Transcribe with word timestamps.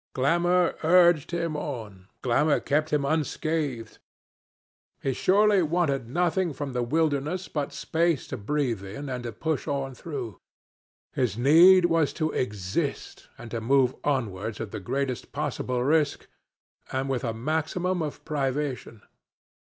Glamour 0.15 0.77
urged 0.83 1.29
him 1.29 1.55
on, 1.55 2.07
glamour 2.23 2.59
kept 2.59 2.91
him 2.91 3.05
unscathed. 3.05 3.99
He 4.99 5.13
surely 5.13 5.61
wanted 5.61 6.09
nothing 6.09 6.53
from 6.53 6.73
the 6.73 6.81
wilderness 6.81 7.47
but 7.47 7.71
space 7.71 8.25
to 8.29 8.37
breathe 8.37 8.83
in 8.83 9.09
and 9.09 9.21
to 9.25 9.31
push 9.31 9.67
on 9.67 9.93
through. 9.93 10.39
His 11.13 11.37
need 11.37 11.85
was 11.85 12.13
to 12.13 12.31
exist, 12.31 13.27
and 13.37 13.51
to 13.51 13.61
move 13.61 13.93
onwards 14.03 14.59
at 14.59 14.71
the 14.71 14.79
greatest 14.79 15.31
possible 15.31 15.83
risk, 15.83 16.25
and 16.91 17.07
with 17.07 17.23
a 17.23 17.31
maximum 17.31 18.01
of 18.01 18.25
privation. 18.25 19.03